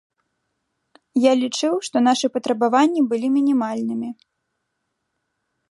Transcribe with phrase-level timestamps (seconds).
[1.29, 4.13] Я лічыў, што нашы патрабаванні былі мінімальнымі.